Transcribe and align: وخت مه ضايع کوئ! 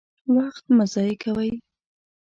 وخت 0.35 0.65
مه 0.75 0.85
ضايع 0.93 1.15
کوئ! 1.23 1.51